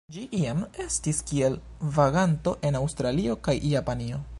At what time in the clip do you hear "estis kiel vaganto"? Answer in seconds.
0.85-2.57